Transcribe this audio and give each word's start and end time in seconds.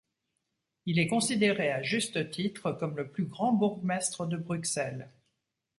Il 0.87 0.97
est 0.97 1.05
considéré 1.07 1.69
à 1.69 1.83
juste 1.83 2.31
titre 2.31 2.71
comme 2.71 2.97
le 2.97 3.07
plus 3.11 3.25
grand 3.25 3.53
bourgmestre 3.53 4.25
de 4.25 4.35
Bruxelles. 4.35 5.11